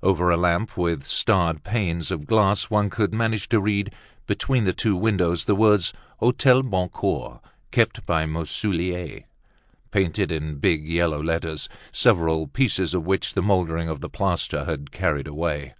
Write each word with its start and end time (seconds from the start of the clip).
Over 0.00 0.30
a 0.30 0.36
lamp 0.36 0.76
with 0.76 1.02
starred 1.08 1.64
panes 1.64 2.12
of 2.12 2.24
glass, 2.24 2.70
one 2.70 2.88
could 2.88 3.12
manage 3.12 3.48
to 3.48 3.60
read, 3.60 3.92
between 4.28 4.62
the 4.62 4.72
two 4.72 4.94
windows, 4.94 5.44
the 5.46 5.56
words, 5.56 5.92
"Hotel 6.18 6.62
Boncoeur, 6.62 7.40
kept 7.72 8.06
by 8.06 8.24
Marsoullier," 8.24 9.24
painted 9.90 10.30
in 10.30 10.60
big 10.60 10.86
yellow 10.88 11.20
letters, 11.20 11.68
several 11.90 12.46
pieces 12.46 12.94
of 12.94 13.04
which 13.08 13.34
the 13.34 13.42
moldering 13.42 13.88
of 13.88 14.00
the 14.00 14.08
plaster 14.08 14.66
had 14.66 14.92
carried 14.92 15.26
away. 15.26 15.74